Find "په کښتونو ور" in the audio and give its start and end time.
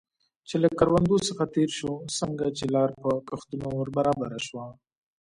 3.01-3.89